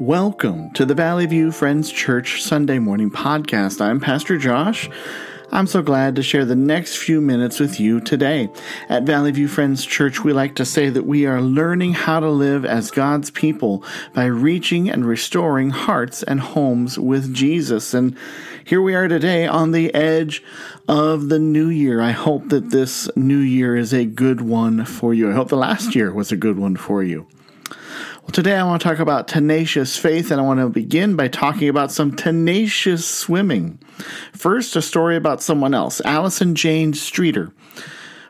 [0.00, 3.80] Welcome to the Valley View Friends Church Sunday Morning Podcast.
[3.80, 4.90] I'm Pastor Josh.
[5.50, 8.50] I'm so glad to share the next few minutes with you today.
[8.90, 12.28] At Valley View Friends Church, we like to say that we are learning how to
[12.28, 13.82] live as God's people
[14.12, 17.94] by reaching and restoring hearts and homes with Jesus.
[17.94, 18.18] And
[18.66, 20.44] here we are today on the edge
[20.86, 22.02] of the new year.
[22.02, 25.30] I hope that this new year is a good one for you.
[25.30, 27.26] I hope the last year was a good one for you.
[28.22, 31.28] Well, today I want to talk about tenacious faith, and I want to begin by
[31.28, 33.78] talking about some tenacious swimming.
[34.32, 36.00] First, a story about someone else.
[36.04, 37.52] Alison Jane Streeter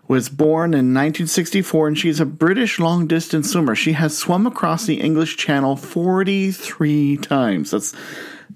[0.09, 3.75] was born in 1964, and she's a British long distance swimmer.
[3.75, 7.73] She has swum across the English Channel 43 times.
[7.73, 7.95] Let's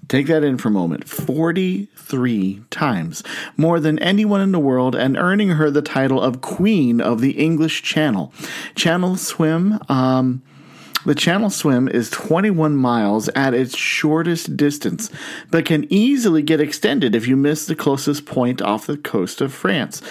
[0.07, 3.23] take that in for a moment 43 times,
[3.57, 7.31] more than anyone in the world, and earning her the title of Queen of the
[7.31, 8.33] English Channel.
[8.75, 10.43] Channel Swim, um,
[11.05, 15.09] the channel swim is 21 miles at its shortest distance,
[15.49, 19.53] but can easily get extended if you miss the closest point off the coast of
[19.53, 20.01] France.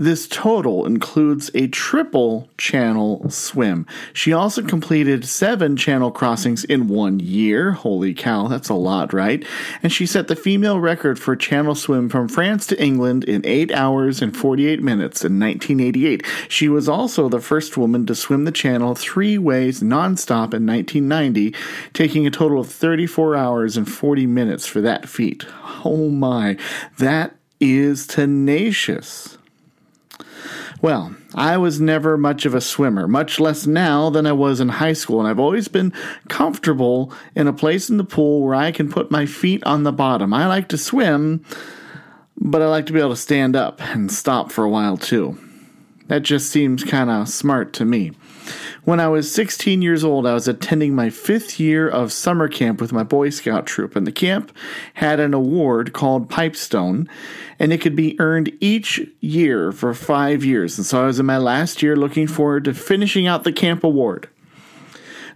[0.00, 3.84] This total includes a triple channel swim.
[4.12, 7.72] She also completed seven channel crossings in one year.
[7.72, 9.44] Holy cow, that's a lot, right?
[9.82, 13.72] And she set the female record for channel swim from France to England in 8
[13.72, 16.24] hours and 48 minutes in 1988.
[16.48, 21.56] She was also the first woman to swim the channel three ways nonstop in 1990,
[21.92, 25.44] taking a total of 34 hours and 40 minutes for that feat.
[25.84, 26.56] Oh my,
[26.98, 29.37] that is tenacious.
[30.80, 34.68] Well, I was never much of a swimmer, much less now than I was in
[34.68, 35.92] high school, and I've always been
[36.28, 39.92] comfortable in a place in the pool where I can put my feet on the
[39.92, 40.32] bottom.
[40.32, 41.44] I like to swim,
[42.36, 45.38] but I like to be able to stand up and stop for a while too.
[46.06, 48.12] That just seems kind of smart to me.
[48.88, 52.80] When I was 16 years old, I was attending my fifth year of summer camp
[52.80, 54.50] with my Boy Scout troop, and the camp
[54.94, 57.06] had an award called Pipestone,
[57.58, 60.78] and it could be earned each year for five years.
[60.78, 63.84] And so I was in my last year looking forward to finishing out the camp
[63.84, 64.30] award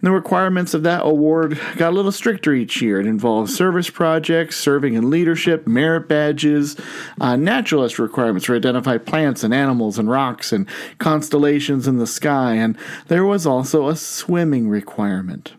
[0.03, 3.01] the requirements of that award got a little stricter each year.
[3.01, 6.77] It involved service projects, serving in leadership, merit badges,
[7.21, 10.69] uh, naturalist requirements to identify plants and animals and rocks and
[10.99, 12.77] constellations in the sky, and
[13.09, 15.53] there was also a swimming requirement.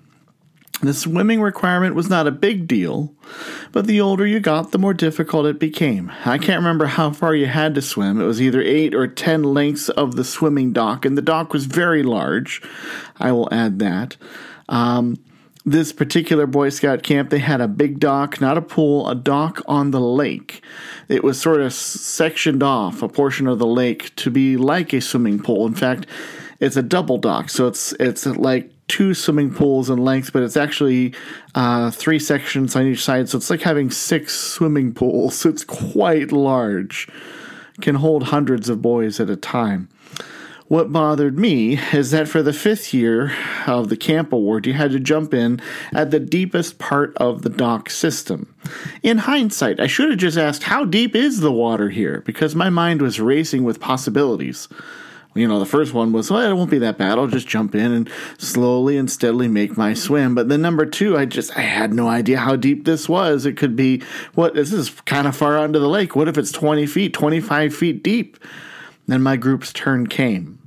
[0.84, 3.16] The swimming requirement was not a big deal,
[3.72, 6.12] but the older you got, the more difficult it became.
[6.26, 8.20] I can't remember how far you had to swim.
[8.20, 11.68] It was either eight or ten lengths of the swimming dock, and the dock was
[11.68, 12.62] very large.
[13.18, 14.18] I will add that.
[14.68, 15.24] Um,
[15.66, 19.62] this particular Boy Scout camp, they had a big dock, not a pool, a dock
[19.66, 20.62] on the lake.
[21.08, 25.00] It was sort of sectioned off a portion of the lake to be like a
[25.00, 25.66] swimming pool.
[25.66, 26.08] In fact,
[26.60, 30.58] it's a double dock, so it's it's like two swimming pools in length, but it's
[30.58, 31.14] actually
[31.56, 33.30] uh, three sections on each side.
[33.30, 35.36] So it's like having six swimming pools.
[35.44, 37.08] So It's quite large,
[37.82, 39.90] can hold hundreds of boys at a time.
[40.68, 43.32] What bothered me is that for the fifth year
[43.68, 45.62] of the camp award, you had to jump in
[45.94, 48.56] at the deepest part of the dock system.
[49.04, 52.24] In hindsight, I should have just asked, How deep is the water here?
[52.26, 54.68] because my mind was racing with possibilities.
[55.36, 57.18] You know, the first one was, well, it won't be that bad.
[57.18, 60.36] I'll just jump in and slowly and steadily make my swim.
[60.36, 63.46] But then number two, I just, I had no idea how deep this was.
[63.46, 64.04] It could be,
[64.36, 66.16] what, this is kind of far onto the lake.
[66.16, 68.38] What if it's 20 feet, 25 feet deep?
[69.08, 70.60] Then my group's turn came.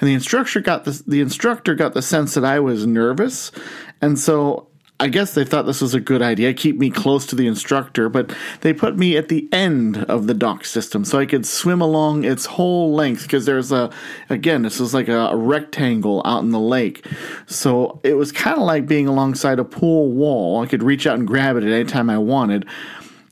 [0.00, 3.52] And the instructor got the, the instructor got the sense that I was nervous.
[4.00, 4.67] And so
[5.00, 8.08] I guess they thought this was a good idea, keep me close to the instructor,
[8.08, 11.80] but they put me at the end of the dock system so I could swim
[11.80, 13.92] along its whole length because there's a,
[14.28, 17.06] again, this is like a, rectangle out in the lake.
[17.46, 20.62] So it was kind of like being alongside a pool wall.
[20.62, 22.66] I could reach out and grab it at any time I wanted.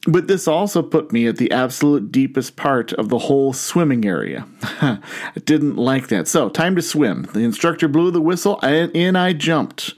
[0.06, 4.47] But this also put me at the absolute deepest part of the whole swimming area.
[4.62, 5.00] I
[5.44, 6.28] didn't like that.
[6.28, 7.22] So, time to swim.
[7.32, 9.94] The instructor blew the whistle, and in I jumped.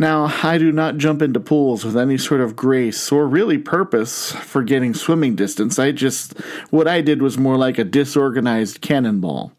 [0.00, 4.32] Now, I do not jump into pools with any sort of grace or really purpose
[4.32, 5.78] for getting swimming distance.
[5.78, 6.38] I just,
[6.70, 9.52] what I did was more like a disorganized cannonball.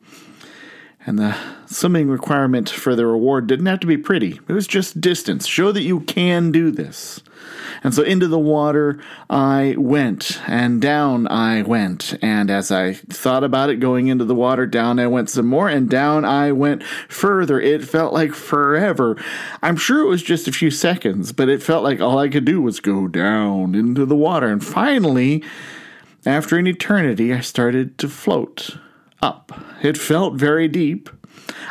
[1.04, 5.02] And the swimming requirement for the reward didn't have to be pretty, it was just
[5.02, 5.48] distance.
[5.48, 7.22] Show that you can do this.
[7.84, 9.00] And so into the water
[9.30, 12.16] I went, and down I went.
[12.22, 15.68] And as I thought about it going into the water, down I went some more,
[15.68, 17.60] and down I went further.
[17.60, 19.18] It felt like forever.
[19.64, 22.46] I'm sure it was just a few seconds, but it felt like all I could
[22.46, 24.48] do was go down into the water.
[24.48, 25.44] And finally,
[26.26, 28.78] after an eternity, I started to float
[29.22, 29.52] up.
[29.82, 31.10] It felt very deep.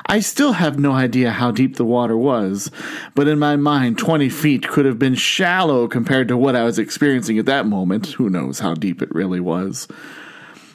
[0.06, 2.70] I still have no idea how deep the water was,
[3.14, 6.79] but in my mind, 20 feet could have been shallow compared to what I was
[6.79, 8.06] experiencing at that moment.
[8.12, 9.87] Who knows how deep it really was?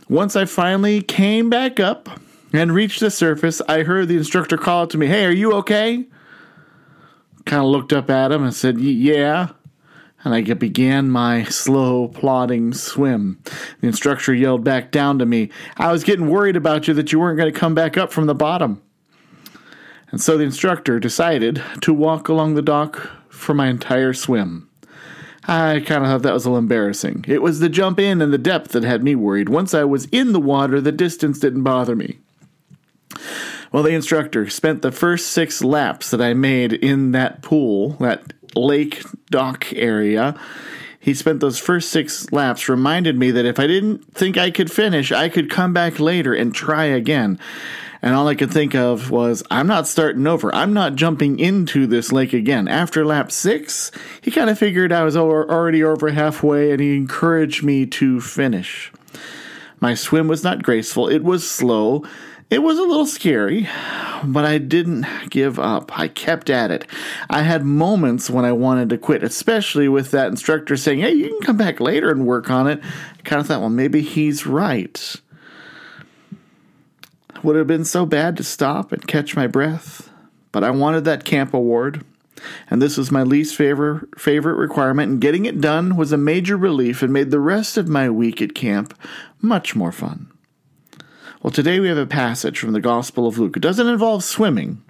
[0.08, 2.10] Once I finally came back up
[2.54, 5.54] and reached the surface, I heard the instructor call out to me, Hey, are you
[5.54, 6.06] okay?
[7.46, 9.50] Kind of looked up at him and said, Yeah
[10.26, 13.40] and I began my slow, plodding swim.
[13.80, 17.20] The instructor yelled back down to me, I was getting worried about you that you
[17.20, 18.82] weren't going to come back up from the bottom.
[20.10, 24.70] And so the instructor decided to walk along the dock for my entire swim.
[25.48, 27.26] I kind of thought that was a little embarrassing.
[27.28, 29.50] It was the jump in and the depth that had me worried.
[29.50, 32.18] Once I was in the water, the distance didn't bother me.
[33.72, 38.34] Well, the instructor spent the first six laps that I made in that pool, that
[38.56, 40.40] lake dock area.
[41.00, 44.72] He spent those first six laps, reminded me that if I didn't think I could
[44.72, 47.40] finish, I could come back later and try again.
[48.02, 50.54] And all I could think of was, I'm not starting over.
[50.54, 52.68] I'm not jumping into this lake again.
[52.68, 53.92] After lap six,
[54.22, 58.92] he kind of figured I was already over halfway and he encouraged me to finish.
[59.80, 62.04] My swim was not graceful, it was slow.
[62.52, 63.68] It was a little scary,
[64.24, 65.98] but I didn't give up.
[65.98, 66.86] I kept at it.
[67.28, 71.30] I had moments when I wanted to quit, especially with that instructor saying, Hey, you
[71.30, 72.80] can come back later and work on it.
[72.84, 75.16] I kind of thought, well, maybe he's right.
[77.42, 80.12] Would it have been so bad to stop and catch my breath?
[80.52, 82.06] But I wanted that camp award,
[82.70, 86.58] and this was my least favorite favorite requirement, and getting it done was a major
[86.58, 88.98] relief and made the rest of my week at camp
[89.42, 90.32] much more fun.
[91.46, 93.56] Well, today we have a passage from the Gospel of Luke.
[93.56, 94.84] It doesn't involve swimming,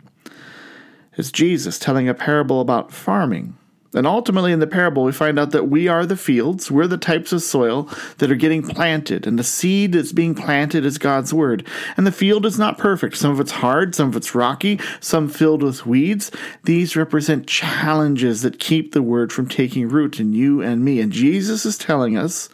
[1.17, 3.57] it's Jesus telling a parable about farming.
[3.93, 6.97] And ultimately, in the parable, we find out that we are the fields, we're the
[6.97, 11.33] types of soil that are getting planted, and the seed that's being planted is God's
[11.33, 11.67] word.
[11.97, 13.17] And the field is not perfect.
[13.17, 16.31] Some of it's hard, some of it's rocky, some filled with weeds.
[16.63, 21.01] These represent challenges that keep the word from taking root in you and me.
[21.01, 22.47] And Jesus is telling us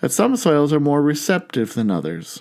[0.00, 2.40] that some soils are more receptive than others.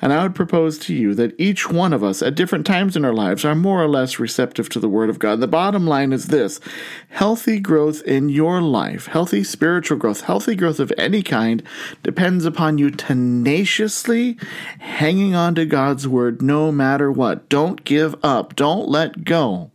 [0.00, 3.04] And I would propose to you that each one of us at different times in
[3.04, 5.40] our lives are more or less receptive to the Word of God.
[5.40, 6.60] The bottom line is this
[7.08, 11.62] healthy growth in your life, healthy spiritual growth, healthy growth of any kind,
[12.02, 14.38] depends upon you tenaciously
[14.78, 17.48] hanging on to God's Word no matter what.
[17.48, 19.70] Don't give up, don't let go.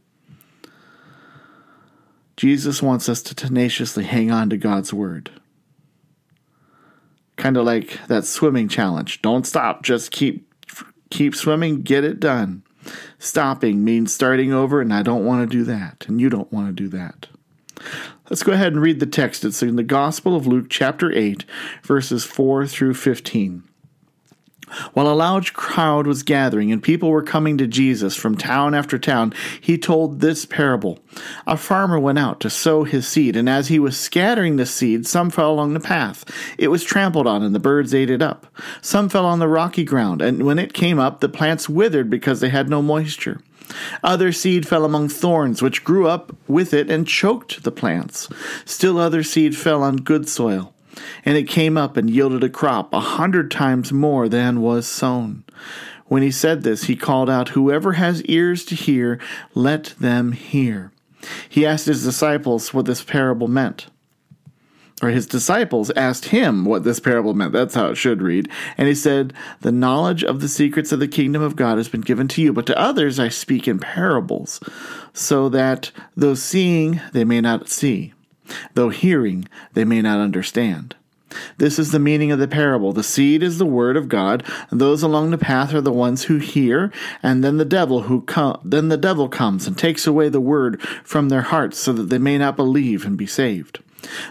[2.37, 5.40] Jesus wants us to tenaciously hang on to God's Word.
[7.41, 9.21] Kind of like that swimming challenge.
[9.23, 10.47] Don't stop, just keep
[11.09, 12.61] keep swimming, get it done.
[13.17, 16.67] Stopping means starting over, and I don't want to do that, and you don't want
[16.67, 17.27] to do that.
[18.29, 19.43] Let's go ahead and read the text.
[19.43, 21.43] It's in the Gospel of Luke, chapter 8,
[21.83, 23.63] verses 4 through 15.
[24.93, 28.97] While a large crowd was gathering and people were coming to Jesus from town after
[28.97, 30.99] town, he told this parable.
[31.45, 35.05] A farmer went out to sow his seed, and as he was scattering the seed,
[35.05, 36.23] some fell along the path.
[36.57, 38.47] It was trampled on, and the birds ate it up.
[38.81, 42.39] Some fell on the rocky ground, and when it came up, the plants withered because
[42.39, 43.41] they had no moisture.
[44.03, 48.27] Other seed fell among thorns, which grew up with it and choked the plants.
[48.65, 50.70] Still other seed fell on good soil
[51.25, 55.43] and it came up and yielded a crop a hundred times more than was sown.
[56.05, 59.19] When he said this, he called out, Whoever has ears to hear,
[59.55, 60.91] let them hear.
[61.47, 63.87] He asked his disciples what this parable meant.
[65.01, 67.53] Or his disciples asked him what this parable meant.
[67.53, 68.49] That's how it should read.
[68.77, 72.01] And he said, The knowledge of the secrets of the kingdom of God has been
[72.01, 74.59] given to you, but to others I speak in parables,
[75.13, 78.13] so that though seeing they may not see,
[78.73, 80.95] though hearing they may not understand.
[81.57, 82.91] This is the meaning of the parable.
[82.91, 86.37] The seed is the word of God, those along the path are the ones who
[86.37, 86.91] hear,
[87.23, 90.81] and then the devil who com- then the devil comes and takes away the word
[91.03, 93.79] from their hearts so that they may not believe and be saved.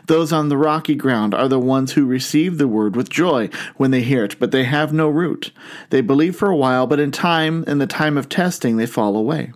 [0.06, 3.92] Those on the rocky ground are the ones who receive the word with joy when
[3.92, 5.52] they hear it, but they have no root.
[5.90, 9.16] They believe for a while, but in time, in the time of testing, they fall
[9.16, 9.52] away.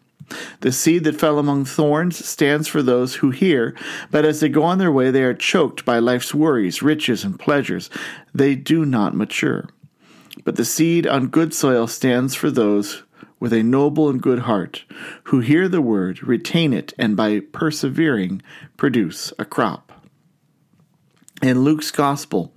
[0.60, 3.76] The seed that fell among thorns stands for those who hear,
[4.10, 7.38] but as they go on their way, they are choked by life's worries, riches, and
[7.38, 7.90] pleasures.
[8.34, 9.68] They do not mature.
[10.44, 13.02] But the seed on good soil stands for those
[13.40, 14.84] with a noble and good heart,
[15.24, 18.42] who hear the word, retain it, and by persevering
[18.76, 19.92] produce a crop.
[21.42, 22.54] In Luke's Gospel,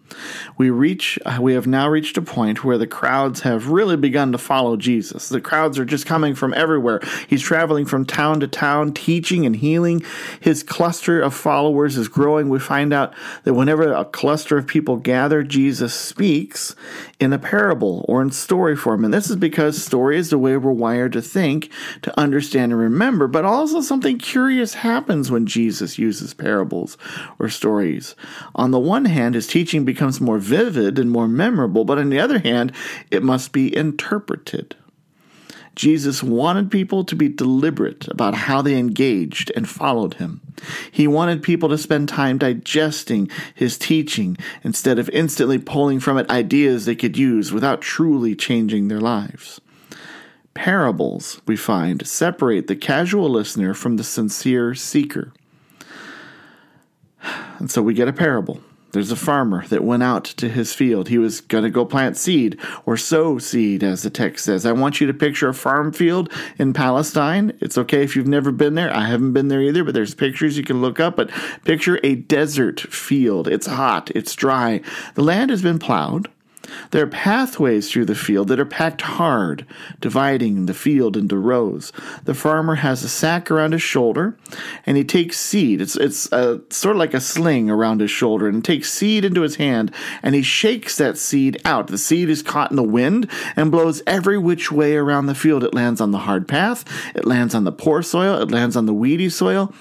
[0.57, 4.37] We reach we have now reached a point where the crowds have really begun to
[4.37, 5.29] follow Jesus.
[5.29, 7.01] The crowds are just coming from everywhere.
[7.27, 10.03] He's traveling from town to town teaching and healing.
[10.39, 12.49] His cluster of followers is growing.
[12.49, 16.75] We find out that whenever a cluster of people gather, Jesus speaks
[17.19, 19.03] in a parable or in story form.
[19.03, 21.71] And this is because story is the way we're wired to think,
[22.03, 26.97] to understand and remember, but also something curious happens when Jesus uses parables
[27.39, 28.15] or stories.
[28.55, 32.19] On the one hand, his teaching becomes more vivid and more memorable, but on the
[32.19, 32.71] other hand,
[33.09, 34.75] it must be interpreted.
[35.75, 40.41] Jesus wanted people to be deliberate about how they engaged and followed him.
[40.91, 46.29] He wanted people to spend time digesting his teaching instead of instantly pulling from it
[46.29, 49.59] ideas they could use without truly changing their lives.
[50.53, 55.33] Parables, we find, separate the casual listener from the sincere seeker.
[57.57, 58.61] And so we get a parable.
[58.91, 61.09] There's a farmer that went out to his field.
[61.09, 64.65] He was going to go plant seed or sow seed, as the text says.
[64.65, 67.57] I want you to picture a farm field in Palestine.
[67.59, 68.93] It's okay if you've never been there.
[68.93, 71.17] I haven't been there either, but there's pictures you can look up.
[71.17, 71.31] But
[71.65, 73.47] picture a desert field.
[73.47, 74.81] It's hot, it's dry.
[75.15, 76.29] The land has been plowed.
[76.91, 79.65] There are pathways through the field that are packed hard,
[79.99, 81.91] dividing the field into rows.
[82.23, 84.37] The farmer has a sack around his shoulder,
[84.85, 85.81] and he takes seed.
[85.81, 89.41] It's it's a, sort of like a sling around his shoulder, and takes seed into
[89.41, 89.93] his hand,
[90.23, 91.87] and he shakes that seed out.
[91.87, 95.63] The seed is caught in the wind and blows every which way around the field.
[95.63, 98.85] It lands on the hard path, it lands on the poor soil, it lands on
[98.85, 99.73] the weedy soil.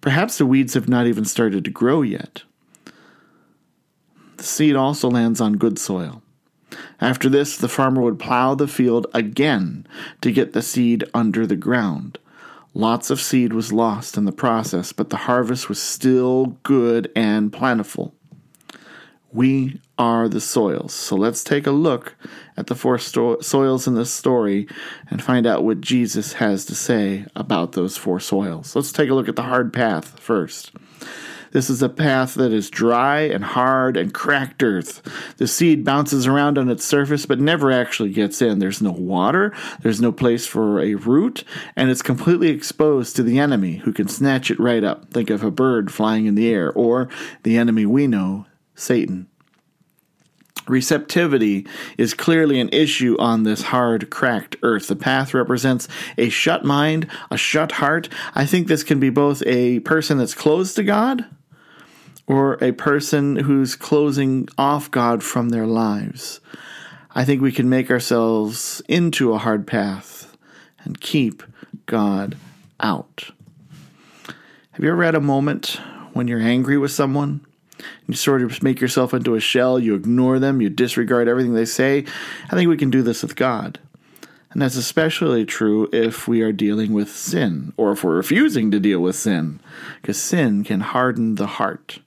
[0.00, 2.42] Perhaps the weeds have not even started to grow yet.
[4.36, 6.22] The seed also lands on good soil.
[7.00, 9.86] After this, the farmer would plow the field again
[10.20, 12.18] to get the seed under the ground.
[12.74, 17.52] Lots of seed was lost in the process, but the harvest was still good and
[17.52, 18.14] plentiful.
[19.32, 20.94] We are the soils.
[20.94, 22.16] So let's take a look
[22.56, 24.66] at the four sto- soils in this story
[25.10, 28.74] and find out what Jesus has to say about those four soils.
[28.74, 30.72] Let's take a look at the hard path first.
[31.52, 35.02] This is a path that is dry and hard and cracked earth.
[35.38, 38.58] The seed bounces around on its surface but never actually gets in.
[38.58, 41.44] There's no water, there's no place for a root,
[41.76, 45.10] and it's completely exposed to the enemy who can snatch it right up.
[45.10, 47.08] Think of a bird flying in the air, or
[47.42, 49.28] the enemy we know, Satan.
[50.66, 54.88] Receptivity is clearly an issue on this hard, cracked earth.
[54.88, 55.88] The path represents
[56.18, 58.08] a shut mind, a shut heart.
[58.34, 61.24] I think this can be both a person that's closed to God
[62.28, 66.40] or a person who's closing off God from their lives.
[67.14, 70.36] I think we can make ourselves into a hard path
[70.84, 71.42] and keep
[71.86, 72.36] God
[72.78, 73.30] out.
[74.72, 75.80] Have you ever had a moment
[76.12, 77.44] when you're angry with someone?
[78.06, 81.64] You sort of make yourself into a shell, you ignore them, you disregard everything they
[81.64, 82.04] say.
[82.50, 83.80] I think we can do this with God.
[84.50, 88.80] And that's especially true if we are dealing with sin, or if we're refusing to
[88.80, 89.60] deal with sin,
[90.00, 92.00] because sin can harden the heart.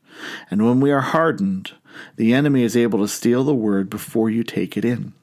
[0.50, 1.74] And when we are hardened,
[2.16, 5.14] the enemy is able to steal the word before you take it in.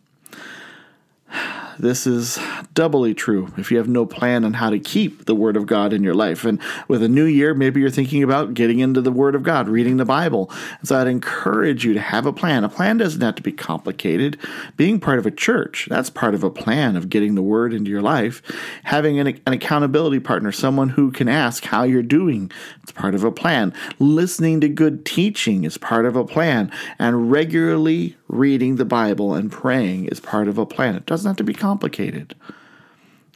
[1.79, 2.39] This is
[2.75, 5.93] doubly true if you have no plan on how to keep the Word of God
[5.93, 6.45] in your life.
[6.45, 9.69] And with a new year, maybe you're thinking about getting into the Word of God,
[9.69, 10.51] reading the Bible.
[10.79, 12.65] And so I'd encourage you to have a plan.
[12.65, 14.39] A plan doesn't have to be complicated.
[14.77, 17.91] Being part of a church, that's part of a plan of getting the Word into
[17.91, 18.43] your life.
[18.85, 22.51] Having an, an accountability partner, someone who can ask how you're doing,
[22.83, 23.73] it's part of a plan.
[23.99, 26.73] Listening to good teaching is part of a plan.
[26.99, 30.95] And regularly reading the Bible and praying is part of a plan.
[30.95, 31.68] It doesn't have to be complicated,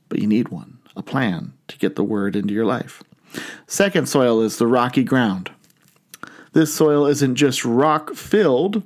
[0.09, 3.03] but you need one, a plan to get the word into your life.
[3.67, 5.51] Second soil is the rocky ground.
[6.53, 8.83] This soil isn't just rock filled,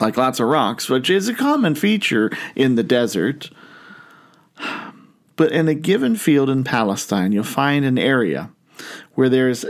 [0.00, 3.50] like lots of rocks, which is a common feature in the desert.
[5.36, 8.50] But in a given field in Palestine, you'll find an area
[9.14, 9.64] where there's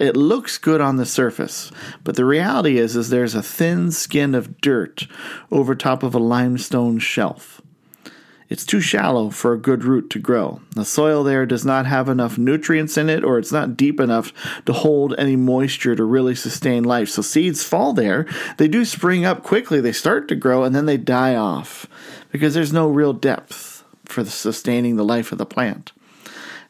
[0.00, 1.70] it looks good on the surface,
[2.02, 5.06] but the reality is is there's a thin skin of dirt
[5.50, 7.61] over top of a limestone shelf.
[8.52, 10.60] It's too shallow for a good root to grow.
[10.72, 14.30] The soil there does not have enough nutrients in it, or it's not deep enough
[14.66, 17.08] to hold any moisture to really sustain life.
[17.08, 18.26] So seeds fall there.
[18.58, 21.86] They do spring up quickly, they start to grow, and then they die off
[22.30, 25.92] because there's no real depth for sustaining the life of the plant.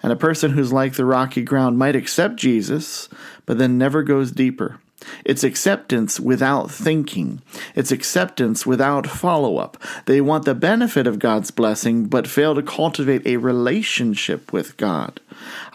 [0.05, 3.09] And a person who's like the rocky ground might accept Jesus,
[3.45, 4.79] but then never goes deeper.
[5.25, 7.42] It's acceptance without thinking.
[7.75, 9.76] It's acceptance without follow up.
[10.06, 15.21] They want the benefit of God's blessing, but fail to cultivate a relationship with God.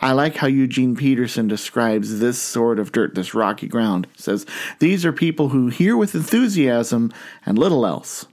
[0.01, 4.07] I like how Eugene Peterson describes this sort of dirt, this rocky ground.
[4.15, 4.45] He says,
[4.79, 7.11] These are people who hear with enthusiasm
[7.45, 8.25] and little else.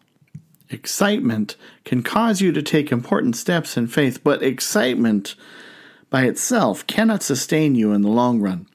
[0.71, 5.35] Excitement can cause you to take important steps in faith, but excitement
[6.11, 8.67] by itself cannot sustain you in the long run.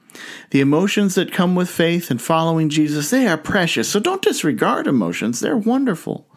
[0.51, 3.89] The emotions that come with faith and following Jesus, they are precious.
[3.89, 5.39] So don't disregard emotions.
[5.39, 6.27] They're wonderful.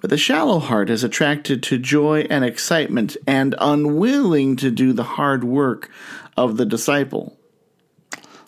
[0.00, 5.02] But the shallow heart is attracted to joy and excitement and unwilling to do the
[5.02, 5.90] hard work
[6.36, 7.38] of the disciple.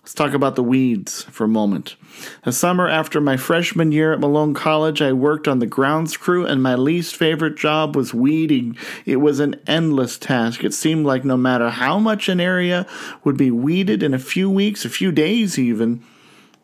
[0.07, 1.97] Let's talk about the weeds for a moment.
[2.45, 6.47] The summer after my freshman year at Malone College, I worked on the grounds crew,
[6.47, 8.77] and my least favorite job was weeding.
[9.05, 10.63] It was an endless task.
[10.63, 12.87] It seemed like no matter how much an area
[13.25, 16.05] would be weeded in a few weeks, a few days even,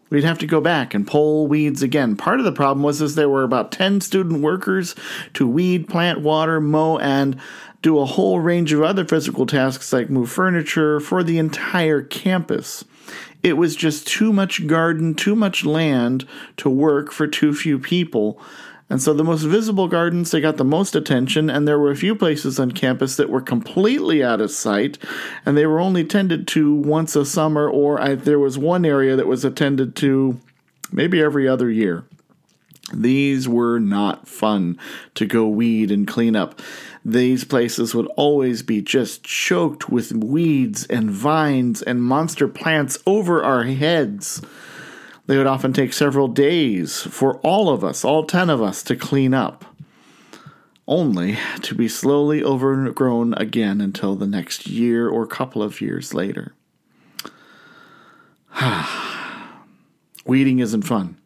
[0.08, 2.14] we'd have to go back and pull weeds again.
[2.14, 4.94] Part of the problem was is there were about 10 student workers
[5.34, 7.40] to weed, plant, water, mow, and
[7.82, 12.84] do a whole range of other physical tasks like move furniture for the entire campus.
[13.42, 16.26] It was just too much garden, too much land
[16.58, 18.40] to work for too few people.
[18.88, 21.96] And so the most visible gardens, they got the most attention, and there were a
[21.96, 24.98] few places on campus that were completely out of sight,
[25.46, 29.16] and they were only tended to once a summer, or I, there was one area
[29.16, 30.38] that was attended to
[30.92, 32.04] maybe every other year.
[32.92, 34.78] These were not fun
[35.14, 36.60] to go weed and clean up.
[37.04, 43.42] These places would always be just choked with weeds and vines and monster plants over
[43.42, 44.40] our heads.
[45.26, 48.94] They would often take several days for all of us, all 10 of us, to
[48.94, 49.64] clean up,
[50.86, 56.54] only to be slowly overgrown again until the next year or couple of years later.
[60.24, 61.16] Weeding isn't fun.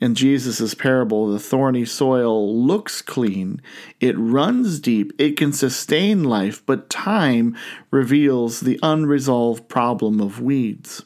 [0.00, 3.60] In Jesus' parable, the thorny soil looks clean,
[4.00, 7.54] it runs deep, it can sustain life, but time
[7.90, 11.02] reveals the unresolved problem of weeds.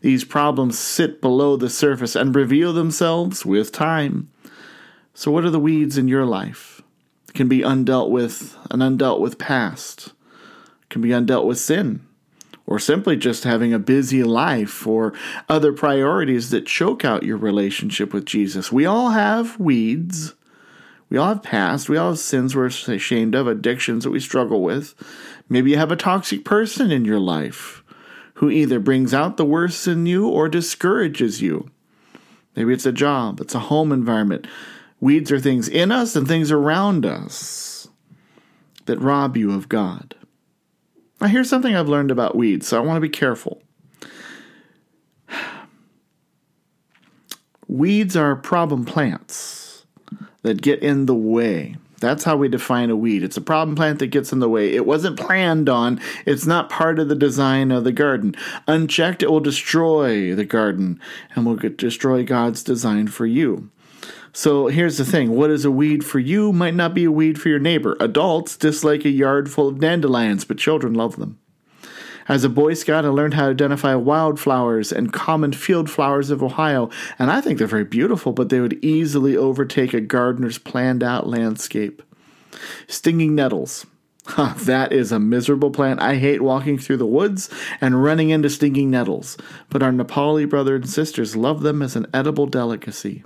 [0.00, 4.30] These problems sit below the surface and reveal themselves with time.
[5.12, 6.82] So, what are the weeds in your life?
[7.28, 10.12] It can be undealt with, an undealt with past,
[10.82, 12.05] it can be undealt with sin
[12.66, 15.12] or simply just having a busy life or
[15.48, 18.72] other priorities that choke out your relationship with Jesus.
[18.72, 20.34] We all have weeds.
[21.08, 21.88] We all have past.
[21.88, 24.94] We all have sins we're ashamed of, addictions that we struggle with.
[25.48, 27.84] Maybe you have a toxic person in your life
[28.34, 31.70] who either brings out the worst in you or discourages you.
[32.56, 34.46] Maybe it's a job, it's a home environment.
[35.00, 37.88] Weeds are things in us and things around us
[38.86, 40.14] that rob you of God.
[41.20, 43.62] Now, here's something I've learned about weeds, so I want to be careful.
[47.68, 49.86] Weeds are problem plants
[50.42, 51.76] that get in the way.
[51.98, 53.22] That's how we define a weed.
[53.22, 54.74] It's a problem plant that gets in the way.
[54.74, 55.98] It wasn't planned on.
[56.26, 58.34] It's not part of the design of the garden.
[58.68, 61.00] Unchecked, it will destroy the garden
[61.34, 63.70] and will destroy God's design for you.
[64.36, 67.40] So here's the thing what is a weed for you might not be a weed
[67.40, 67.96] for your neighbor.
[68.00, 71.38] Adults dislike a yard full of dandelions, but children love them.
[72.28, 76.42] As a Boy Scout, I learned how to identify wildflowers and common field flowers of
[76.42, 81.02] Ohio, and I think they're very beautiful, but they would easily overtake a gardener's planned
[81.02, 82.02] out landscape.
[82.88, 83.86] Stinging nettles.
[84.26, 86.02] Huh, that is a miserable plant.
[86.02, 87.48] I hate walking through the woods
[87.80, 89.38] and running into stinging nettles,
[89.70, 93.24] but our Nepali brothers and sisters love them as an edible delicacy.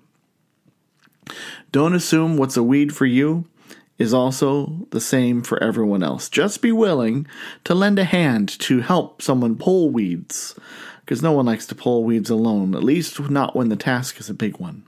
[1.72, 3.46] Don't assume what's a weed for you
[3.98, 6.28] is also the same for everyone else.
[6.28, 7.26] Just be willing
[7.64, 10.54] to lend a hand to help someone pull weeds,
[11.00, 14.30] because no one likes to pull weeds alone, at least not when the task is
[14.30, 14.84] a big one.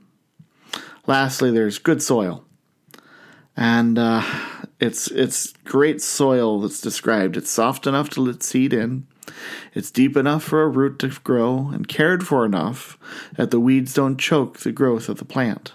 [1.05, 2.45] Lastly, there's good soil.
[3.55, 4.23] And uh,
[4.79, 7.37] it's it's great soil that's described.
[7.37, 9.05] It's soft enough to let seed in.
[9.75, 12.97] It's deep enough for a root to grow and cared for enough
[13.37, 15.73] that the weeds don't choke the growth of the plant.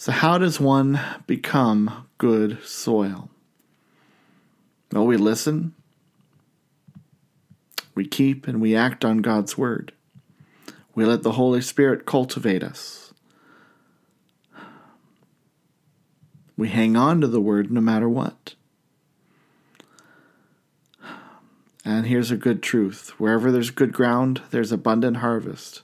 [0.00, 3.30] So, how does one become good soil?
[4.92, 5.74] Well, we listen,
[7.96, 9.90] we keep, and we act on God's word.
[10.94, 13.12] We let the Holy Spirit cultivate us.
[16.56, 18.54] We hang on to the word no matter what.
[21.84, 25.82] And here's a good truth wherever there's good ground, there's abundant harvest.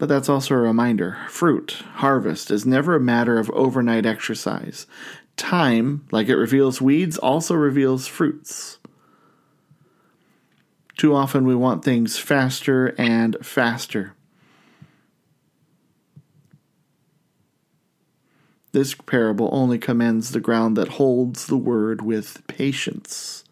[0.00, 4.86] But that's also a reminder fruit, harvest, is never a matter of overnight exercise.
[5.36, 8.78] Time, like it reveals weeds, also reveals fruits.
[10.96, 14.14] Too often we want things faster and faster.
[18.72, 23.44] This parable only commends the ground that holds the word with patience.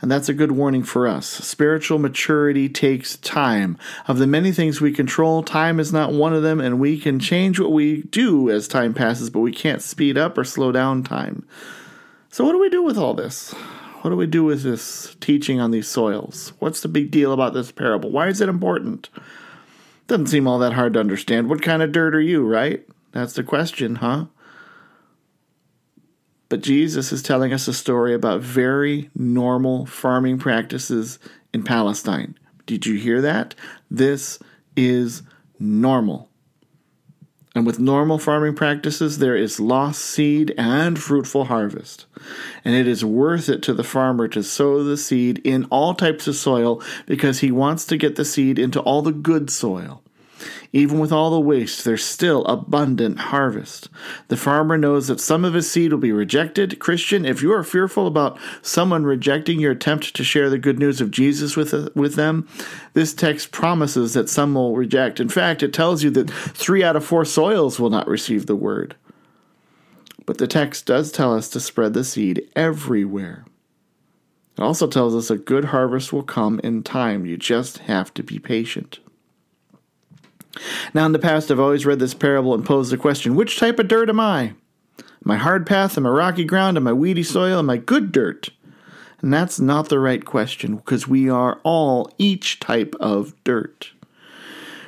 [0.00, 1.26] And that's a good warning for us.
[1.26, 3.76] Spiritual maturity takes time.
[4.06, 7.18] Of the many things we control, time is not one of them, and we can
[7.18, 11.02] change what we do as time passes, but we can't speed up or slow down
[11.02, 11.46] time.
[12.30, 13.54] So, what do we do with all this?
[14.02, 16.52] What do we do with this teaching on these soils?
[16.60, 18.10] What's the big deal about this parable?
[18.10, 19.08] Why is it important?
[20.06, 21.50] Doesn't seem all that hard to understand.
[21.50, 22.86] What kind of dirt are you, right?
[23.12, 24.26] That's the question, huh?
[26.48, 31.18] But Jesus is telling us a story about very normal farming practices
[31.52, 32.38] in Palestine.
[32.66, 33.54] Did you hear that?
[33.90, 34.38] This
[34.76, 35.22] is
[35.58, 36.28] normal.
[37.54, 42.06] And with normal farming practices, there is lost seed and fruitful harvest.
[42.64, 46.28] And it is worth it to the farmer to sow the seed in all types
[46.28, 50.02] of soil because he wants to get the seed into all the good soil.
[50.72, 53.88] Even with all the waste, there's still abundant harvest.
[54.28, 56.78] The farmer knows that some of his seed will be rejected.
[56.78, 61.00] Christian, if you are fearful about someone rejecting your attempt to share the good news
[61.00, 62.46] of Jesus with, uh, with them,
[62.92, 65.20] this text promises that some will reject.
[65.20, 68.56] In fact, it tells you that three out of four soils will not receive the
[68.56, 68.94] word.
[70.26, 73.46] But the text does tell us to spread the seed everywhere.
[74.58, 77.24] It also tells us a good harvest will come in time.
[77.24, 78.98] You just have to be patient.
[80.94, 83.78] Now, in the past, I've always read this parable and posed the question which type
[83.78, 84.54] of dirt am I?
[84.98, 85.96] Am I hard path?
[85.98, 86.76] Am I rocky ground?
[86.76, 87.58] Am I weedy soil?
[87.58, 88.50] Am I good dirt?
[89.20, 93.92] And that's not the right question because we are all each type of dirt.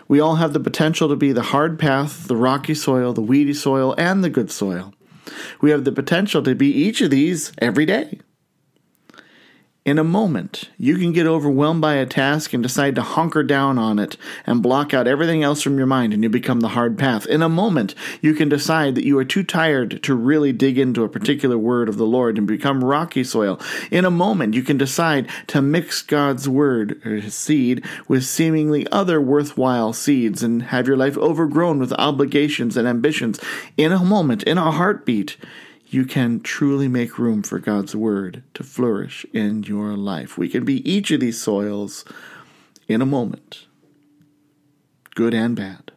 [0.06, 3.54] We all have the potential to be the hard path, the rocky soil, the weedy
[3.54, 4.92] soil, and the good soil.
[5.60, 8.20] We have the potential to be each of these every day.
[9.82, 13.78] In a moment, you can get overwhelmed by a task and decide to hunker down
[13.78, 16.98] on it and block out everything else from your mind, and you become the hard
[16.98, 17.24] path.
[17.24, 21.02] In a moment, you can decide that you are too tired to really dig into
[21.02, 23.58] a particular word of the Lord and become rocky soil.
[23.90, 28.86] In a moment, you can decide to mix God's word or his seed with seemingly
[28.92, 33.40] other worthwhile seeds and have your life overgrown with obligations and ambitions.
[33.78, 35.38] In a moment, in a heartbeat,
[35.92, 40.38] you can truly make room for God's word to flourish in your life.
[40.38, 42.04] We can be each of these soils
[42.86, 43.66] in a moment,
[45.16, 45.90] good and bad.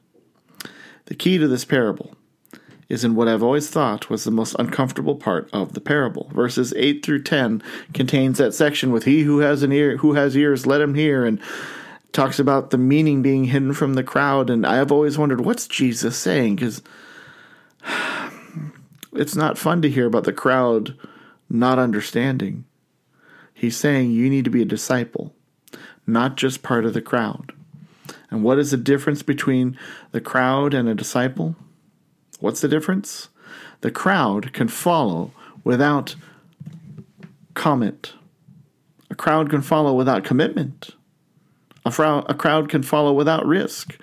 [1.05, 2.15] The key to this parable
[2.89, 6.29] is in what I've always thought was the most uncomfortable part of the parable.
[6.33, 7.61] Verses 8 through 10
[7.93, 11.23] contains that section with he who has an ear who has ears let him hear
[11.23, 11.39] and
[12.13, 15.67] talks about the meaning being hidden from the crowd and I have always wondered what's
[15.67, 16.81] Jesus saying cuz
[19.15, 20.97] it's not fun to hear about the crowd
[21.49, 22.65] not understanding.
[23.53, 25.33] He's saying you need to be a disciple,
[26.07, 27.53] not just part of the crowd.
[28.29, 29.77] And what is the difference between
[30.11, 31.55] the crowd and a disciple?
[32.39, 33.29] What's the difference?
[33.81, 35.31] The crowd can follow
[35.63, 36.15] without
[37.53, 38.13] comment.
[39.11, 40.89] A crowd can follow without commitment.
[41.85, 43.97] A, frow, a crowd can follow without risk.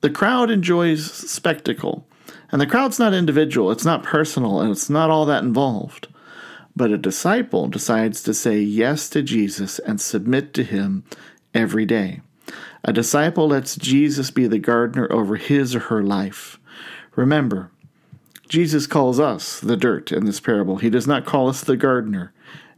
[0.00, 2.06] The crowd enjoys spectacle.
[2.52, 6.08] And the crowd's not individual, it's not personal, and it's not all that involved.
[6.74, 11.04] But a disciple decides to say yes to Jesus and submit to him
[11.54, 12.20] every day.
[12.82, 16.58] A disciple lets Jesus be the gardener over his or her life.
[17.14, 17.70] Remember,
[18.48, 20.78] Jesus calls us the dirt in this parable.
[20.78, 22.32] He does not call us the gardener.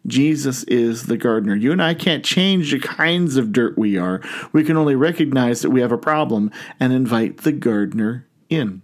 [0.06, 1.54] Jesus is the gardener.
[1.54, 4.20] You and I can't change the kinds of dirt we are.
[4.52, 8.82] We can only recognize that we have a problem and invite the gardener in.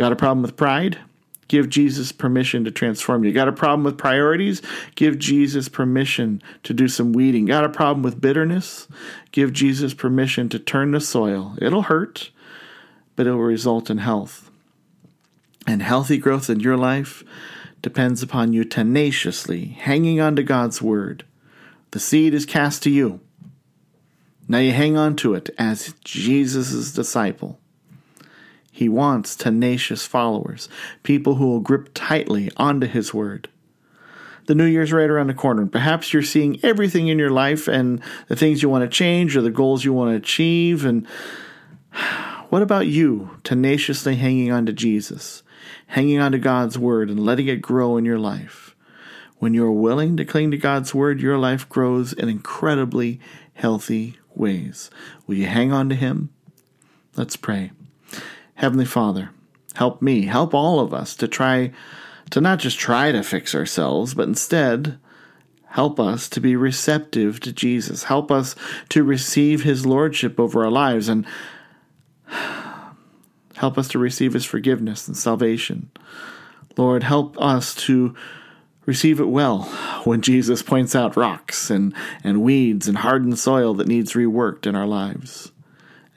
[0.00, 0.96] Got a problem with pride?
[1.46, 3.34] Give Jesus permission to transform you.
[3.34, 4.62] Got a problem with priorities?
[4.94, 7.44] Give Jesus permission to do some weeding.
[7.44, 8.88] Got a problem with bitterness?
[9.30, 11.54] Give Jesus permission to turn the soil.
[11.60, 12.30] It'll hurt,
[13.14, 14.50] but it will result in health.
[15.66, 17.22] And healthy growth in your life
[17.82, 21.26] depends upon you tenaciously hanging on to God's word.
[21.90, 23.20] The seed is cast to you.
[24.48, 27.59] Now you hang on to it as Jesus' disciple.
[28.70, 30.68] He wants tenacious followers,
[31.02, 33.48] people who will grip tightly onto His Word.
[34.46, 35.66] The New Year's right around the corner.
[35.66, 39.42] Perhaps you're seeing everything in your life and the things you want to change or
[39.42, 40.84] the goals you want to achieve.
[40.84, 41.06] And
[42.48, 45.42] what about you tenaciously hanging on to Jesus,
[45.88, 48.74] hanging on to God's Word, and letting it grow in your life?
[49.38, 53.20] When you're willing to cling to God's Word, your life grows in incredibly
[53.54, 54.90] healthy ways.
[55.26, 56.30] Will you hang on to Him?
[57.16, 57.72] Let's pray.
[58.60, 59.30] Heavenly Father,
[59.74, 61.72] help me, help all of us to try
[62.30, 64.98] to not just try to fix ourselves, but instead
[65.70, 68.04] Help us to be receptive to Jesus.
[68.04, 68.56] Help us
[68.88, 71.24] to receive his lordship over our lives and
[73.54, 75.92] help us to receive his forgiveness and salvation.
[76.76, 78.16] Lord, help us to
[78.84, 79.62] receive it well
[80.02, 81.94] when Jesus points out rocks and,
[82.24, 85.52] and weeds and hardened soil that needs reworked in our lives.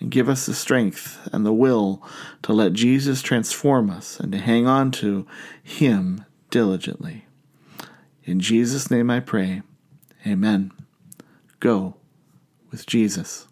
[0.03, 2.03] And give us the strength and the will
[2.41, 5.25] to let Jesus transform us and to hang on to
[5.63, 7.25] him diligently.
[8.25, 9.61] In Jesus' name I pray.
[10.27, 10.73] Amen.
[11.61, 11.95] Go
[12.69, 13.47] with Jesus.